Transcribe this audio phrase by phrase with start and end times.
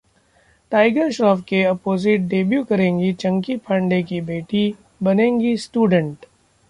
[0.71, 4.65] tiger Shroff के opposite debut करेंगी चंकी पांडे की बेटी,
[5.03, 6.25] बनेंगी 'स्टूडेंट'